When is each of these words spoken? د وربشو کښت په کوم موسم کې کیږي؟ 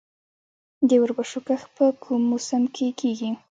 د 0.87 0.91
وربشو 1.01 1.39
کښت 1.47 1.67
په 1.77 1.85
کوم 2.03 2.21
موسم 2.31 2.63
کې 2.75 2.87
کیږي؟ 2.99 3.29